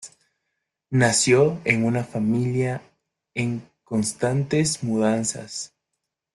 Nació 0.89 1.61
en 1.63 1.85
una 1.85 2.03
familia 2.03 2.81
en 3.35 3.61
constantes 3.83 4.83
mudanzas. 4.83 5.75